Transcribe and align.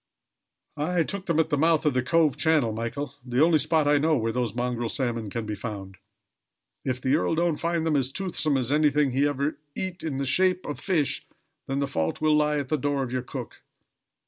"I 0.77 1.03
took 1.03 1.27
them 1.27 1.39
at 1.39 1.51
the 1.51 1.59
mouth 1.59 1.85
of 1.85 1.93
the 1.93 2.01
Cove 2.01 2.35
channel, 2.35 2.73
Michael, 2.73 3.13
the 3.23 3.43
only 3.45 3.59
spot 3.59 3.87
I 3.87 3.99
know 3.99 4.17
where 4.17 4.31
those 4.31 4.55
mongrel 4.55 4.89
salmon 4.89 5.29
can 5.29 5.45
be 5.45 5.53
found. 5.53 5.97
If 6.83 6.99
the 6.99 7.15
earl 7.15 7.35
don't 7.35 7.57
find 7.59 7.85
them 7.85 7.95
as 7.95 8.11
toothsome 8.11 8.57
as 8.57 8.71
anything 8.71 9.11
he 9.11 9.27
ever 9.27 9.59
eat 9.75 10.01
in 10.01 10.17
the 10.17 10.25
shape 10.25 10.65
of 10.65 10.79
fish, 10.79 11.27
then 11.67 11.77
the 11.77 11.85
fault 11.87 12.19
will 12.19 12.35
lie 12.35 12.57
at 12.57 12.69
the 12.69 12.77
door 12.79 13.03
of 13.03 13.11
your 13.11 13.21
cook." 13.21 13.61